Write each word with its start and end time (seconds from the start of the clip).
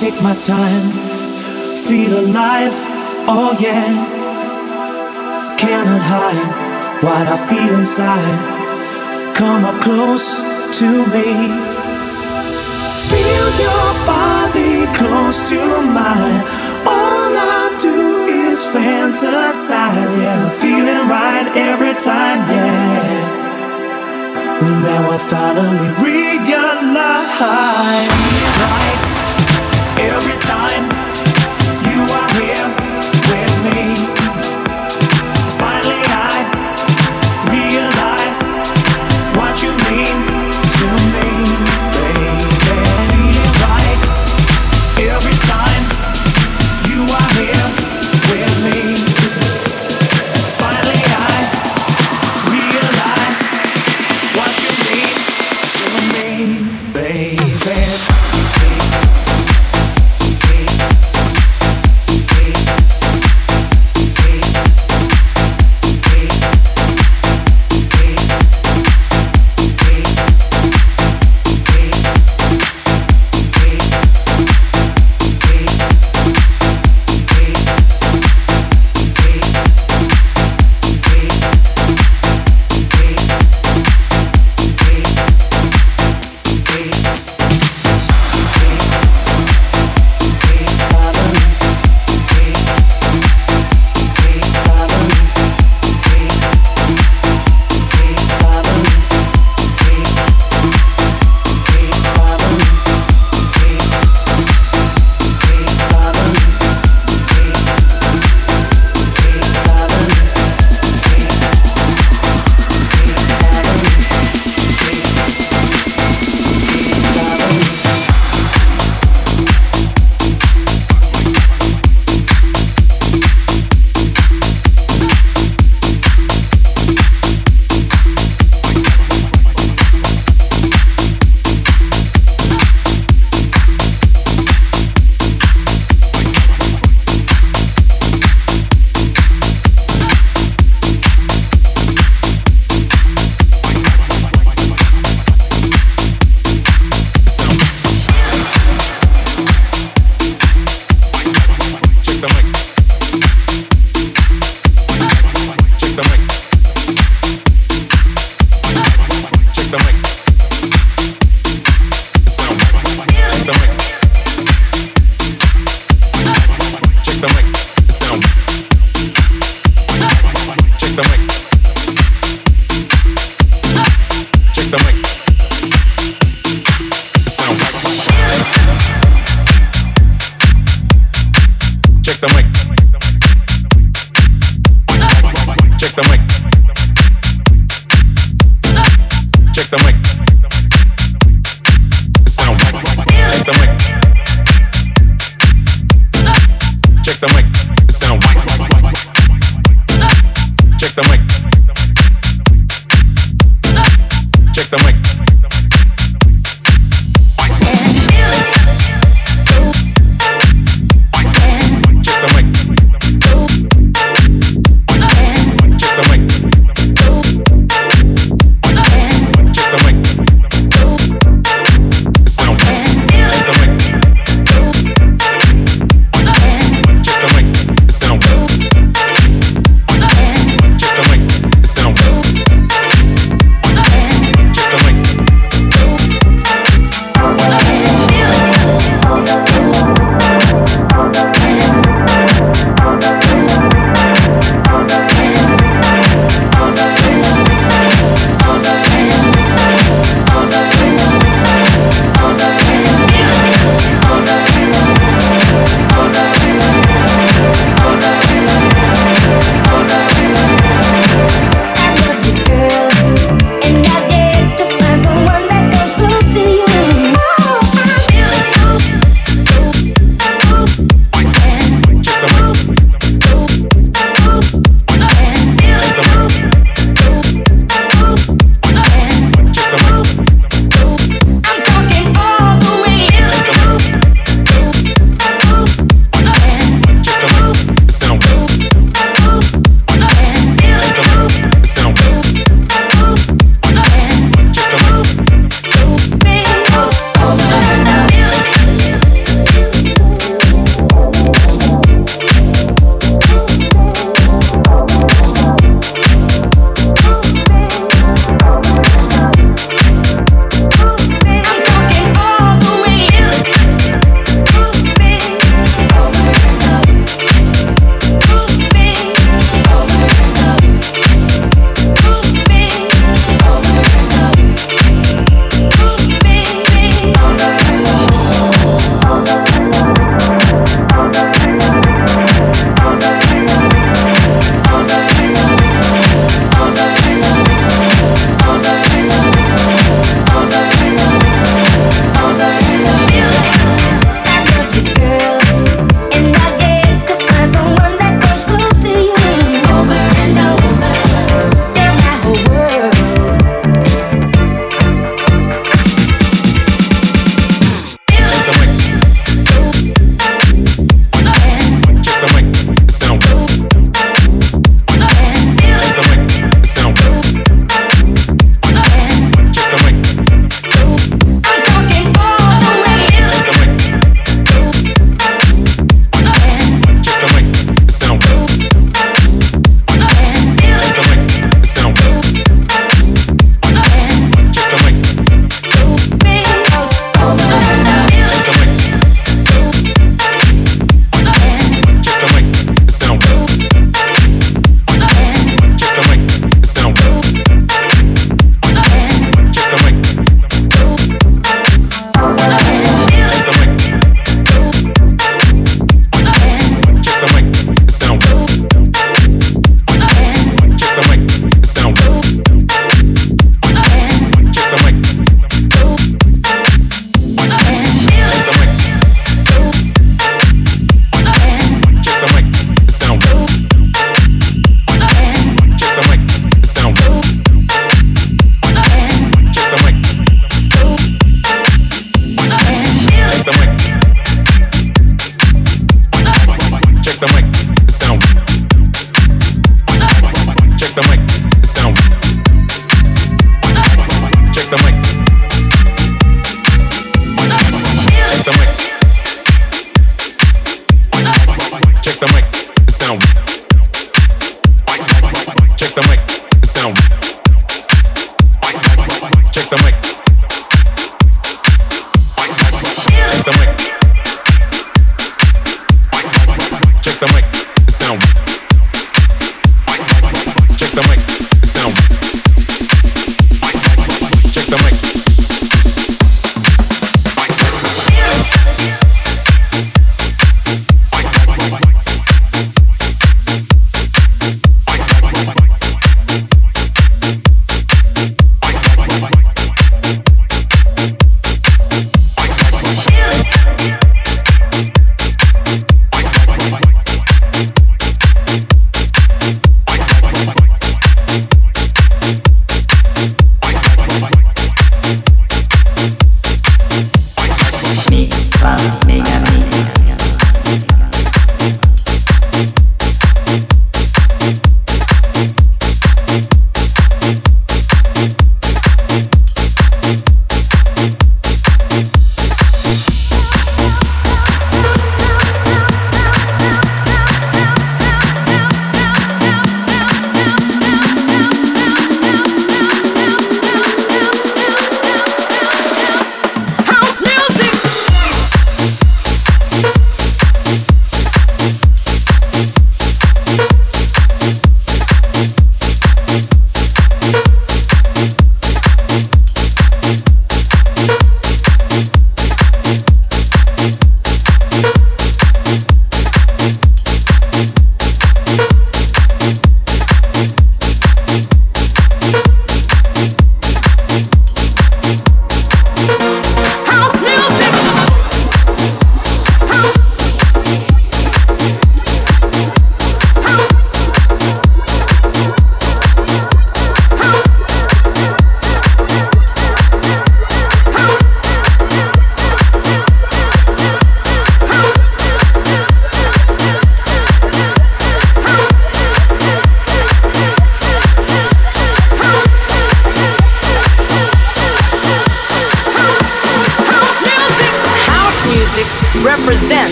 take 0.00 0.20
my 0.22 0.34
time, 0.34 0.92
feel 1.88 2.12
alive, 2.28 2.76
oh 3.32 3.56
yeah. 3.58 3.96
Cannot 5.56 6.02
hide 6.04 6.52
what 7.02 7.26
I 7.26 7.36
feel 7.36 7.72
inside. 7.78 8.36
Come 9.36 9.64
up 9.64 9.80
close 9.80 10.36
to 10.80 10.88
me. 11.08 11.48
Feel 13.08 13.48
your 13.64 13.88
body 14.04 14.84
close 14.92 15.48
to 15.48 15.60
mine. 15.88 16.44
All 16.84 17.32
I 17.32 17.72
do 17.80 18.26
is 18.28 18.66
fantasize, 18.68 20.12
yeah. 20.20 20.50
Feeling 20.60 21.08
right 21.08 21.48
every 21.56 21.94
time, 21.94 22.44
yeah. 22.52 23.32
Now 24.60 25.08
I 25.08 25.16
finally 25.16 25.88
realize 26.04 26.36
every 29.98 30.38
time 30.40 30.84
you 31.88 32.02
are 32.12 32.30
here 32.40 32.68
with 33.30 33.74
me. 33.74 34.15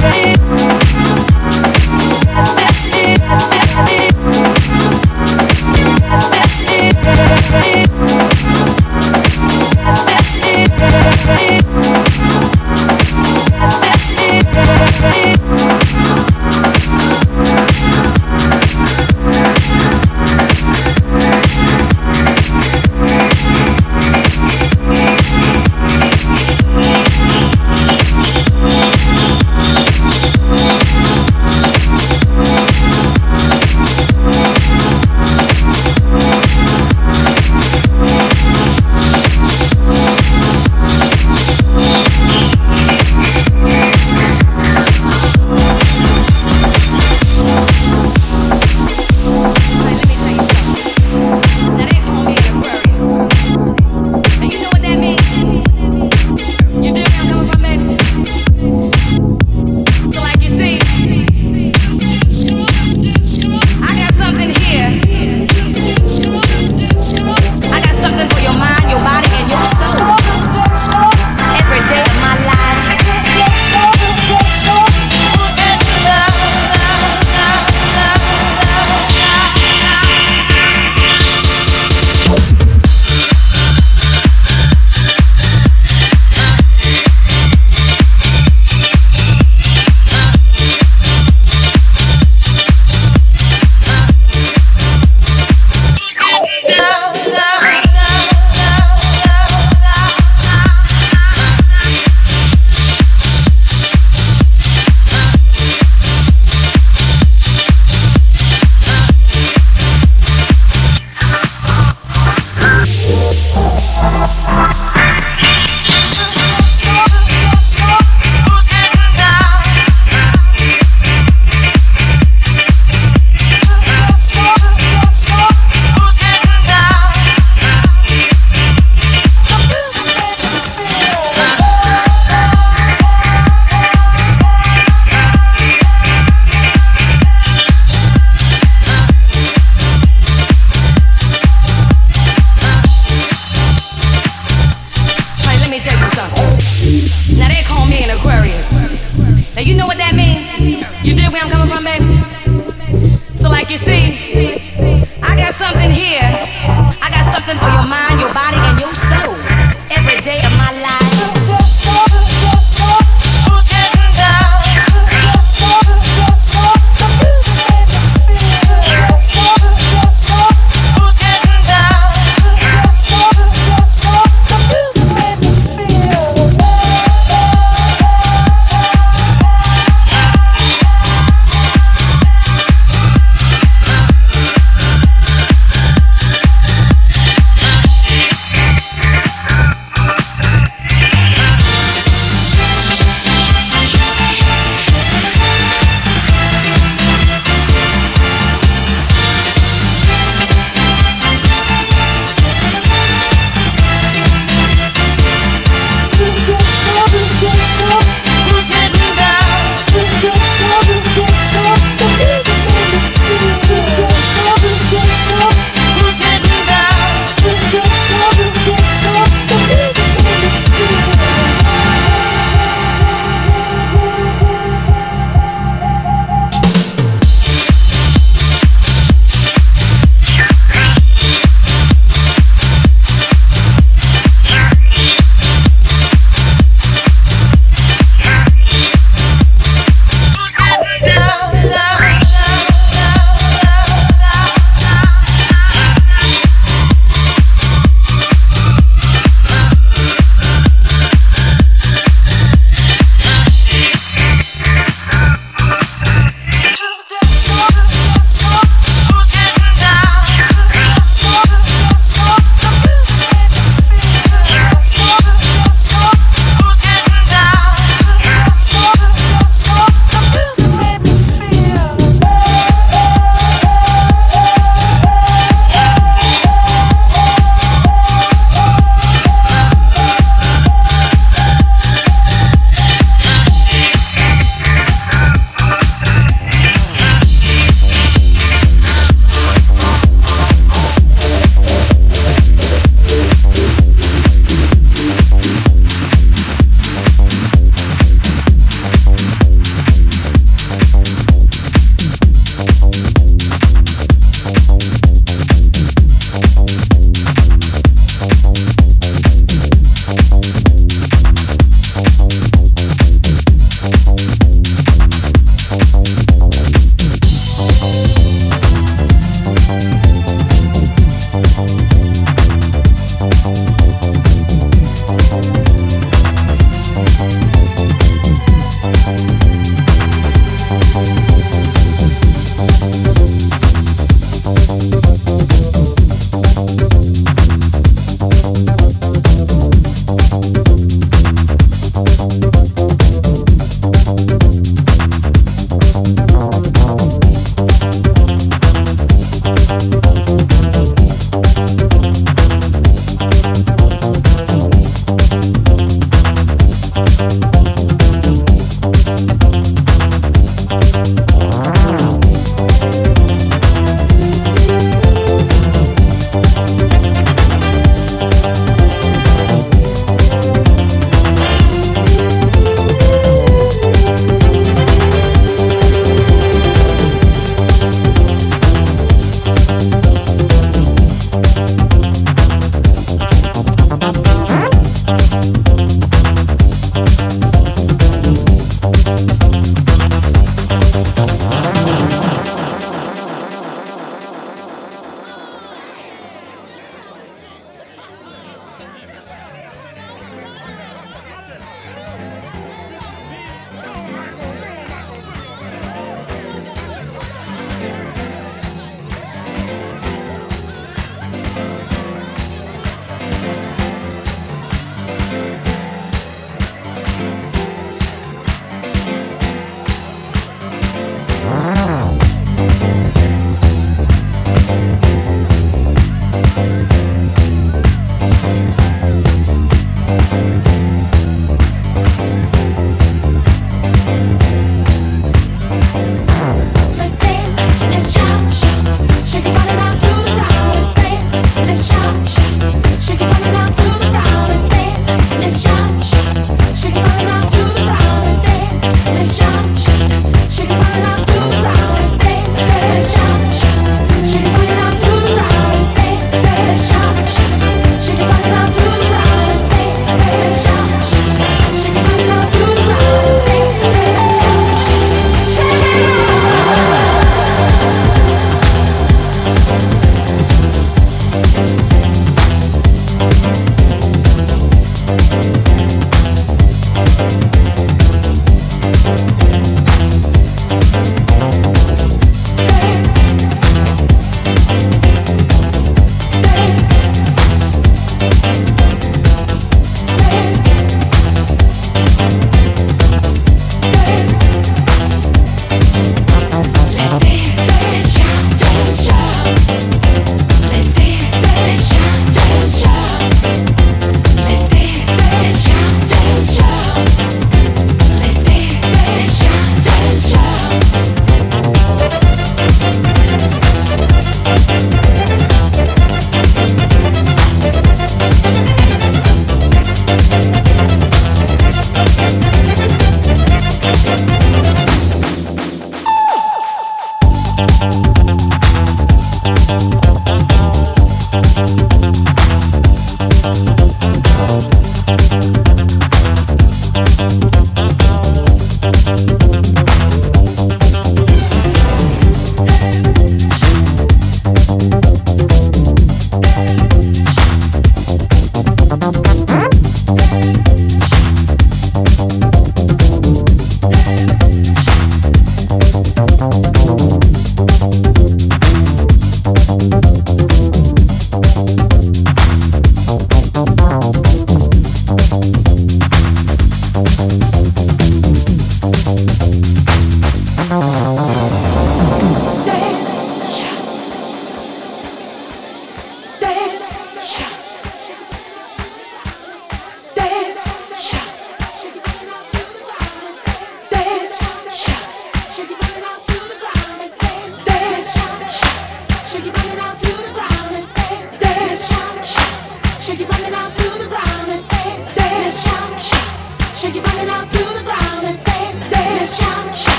baby. 0.00 0.79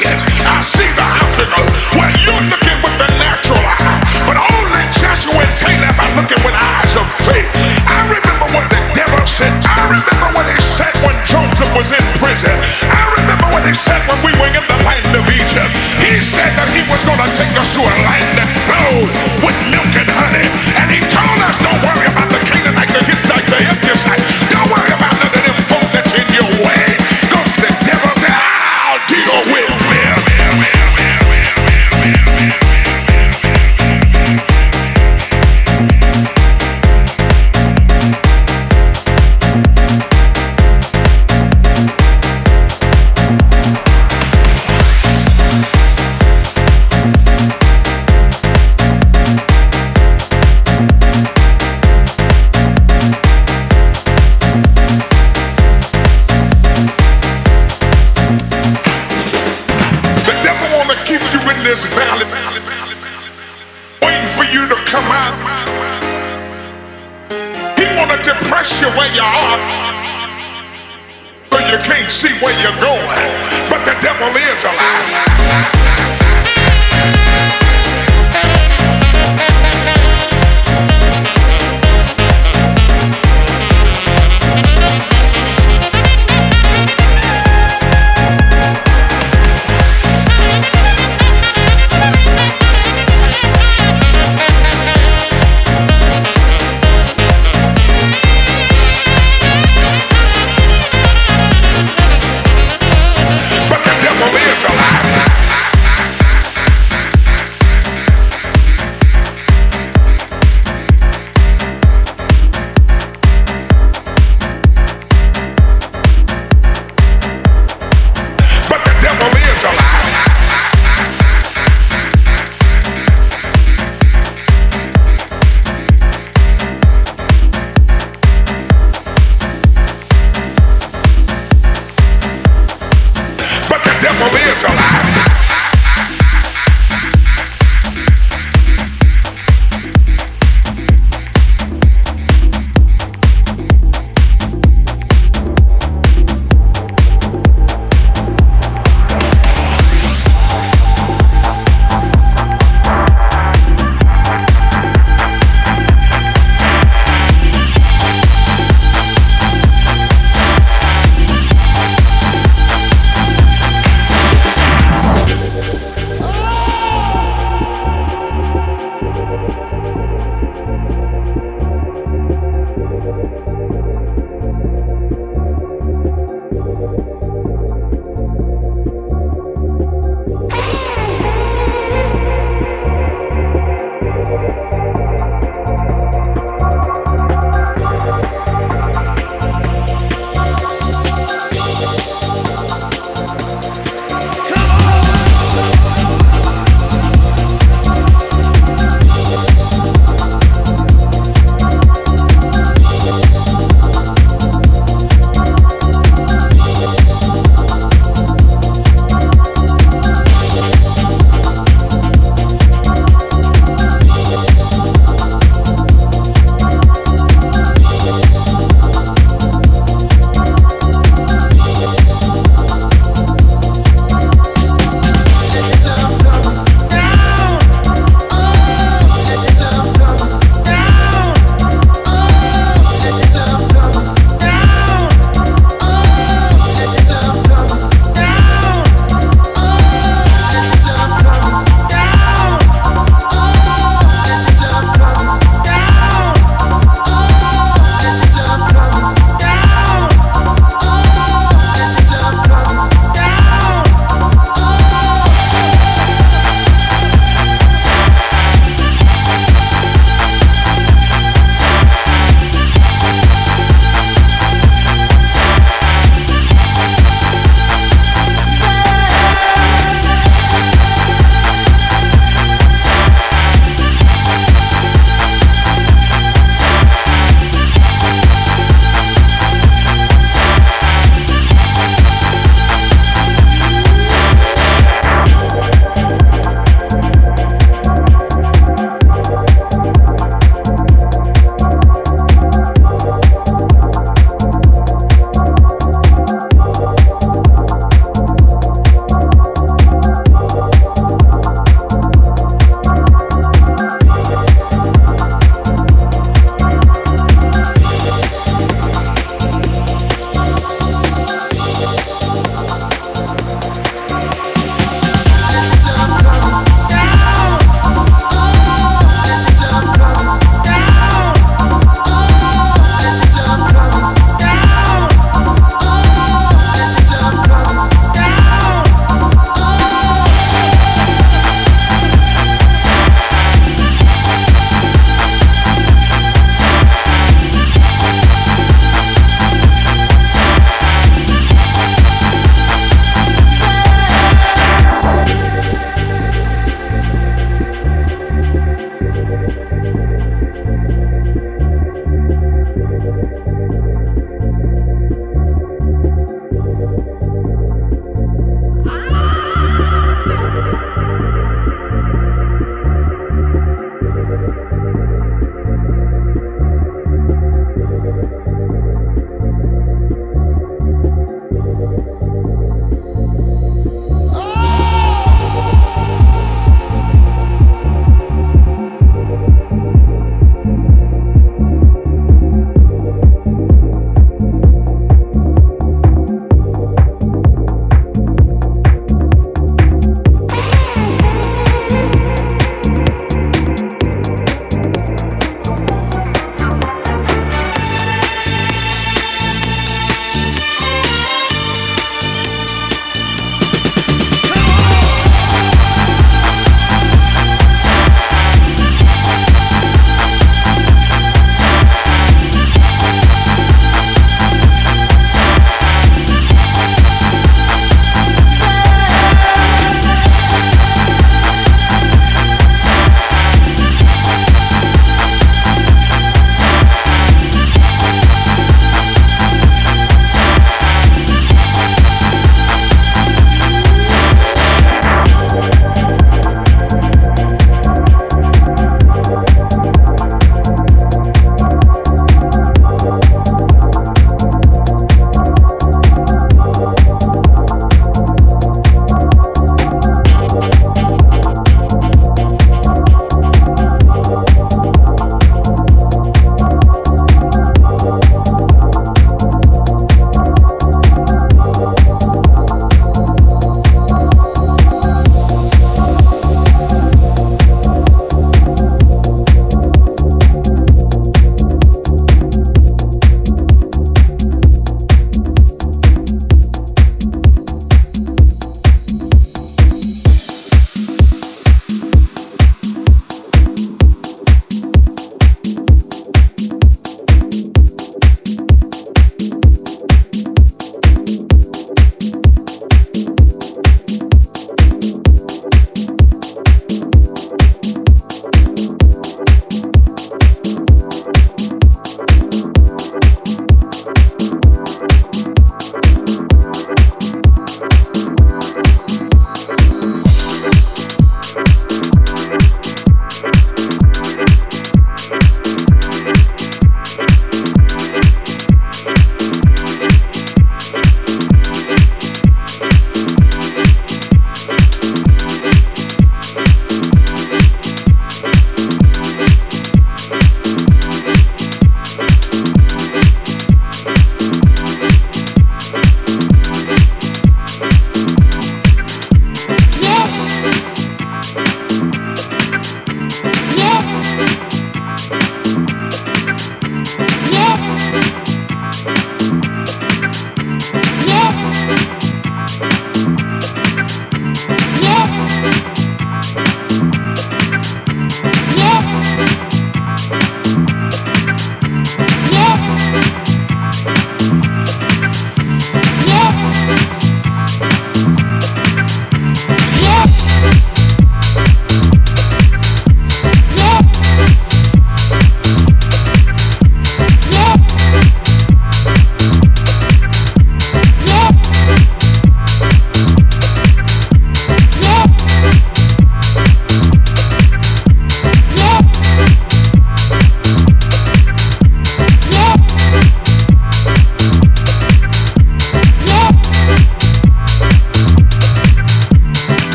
I 0.00 0.64
see 0.64 0.88
the 0.96 1.04
obstacle 1.04 1.68
where 1.92 2.08
you're 2.24 2.44
looking 2.48 2.78
with 2.80 2.96
the 2.96 3.08
natural 3.20 3.60
eye, 3.60 4.00
but 4.24 4.40
only 4.40 4.84
Joshua 4.96 5.44
and 5.44 5.52
Caleb 5.60 5.92
are 5.92 6.12
looking 6.16 6.40
with 6.40 6.56
eyes 6.56 6.96
of 6.96 7.04
faith. 7.28 7.44
I 7.84 8.08
remember 8.08 8.48
what 8.56 8.64
the 8.72 8.80
devil 8.96 9.20
said. 9.28 9.52
I 9.60 9.92
remember 9.92 10.28
what 10.32 10.48
he 10.48 10.56
said 10.72 10.96
when 11.04 11.12
Joseph 11.28 11.68
was 11.76 11.92
in 11.92 12.04
prison. 12.16 12.56
I 12.88 13.12
remember 13.20 13.52
what 13.52 13.60
he 13.68 13.76
said 13.76 14.00
when 14.08 14.16
we 14.24 14.32
were 14.40 14.48
in 14.48 14.64
the 14.64 14.80
land 14.88 15.12
of 15.12 15.24
Egypt. 15.28 15.72
He 16.00 16.16
said 16.24 16.48
that 16.56 16.72
he 16.72 16.80
was 16.88 17.00
going 17.04 17.20
to 17.20 17.30
take 17.36 17.52
us 17.60 17.68
to 17.76 17.84
a 17.84 17.94
land 18.00 18.28
that 18.40 18.48
flowed 18.64 19.10
with 19.44 19.58
milk 19.68 19.92
and 20.00 20.08
honey. 20.16 20.48
And 20.80 20.88
he 20.88 21.00
told 21.12 21.29